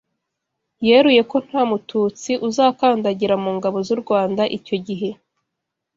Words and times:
yeruye 0.87 1.21
ko 1.31 1.37
nta 1.45 1.61
mututsi 1.69 2.31
uzakandagira 2.47 3.35
mu 3.43 3.51
Ngabo 3.57 3.77
z’u 3.87 3.97
Rwanda 4.01 4.43
icyo 4.57 4.75
gihe 4.87 5.09